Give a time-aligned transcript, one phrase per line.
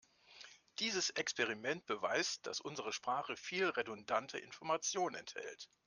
[0.79, 5.69] Dieses Experiment beweist, dass unsere Sprache viel redundante Information enthält.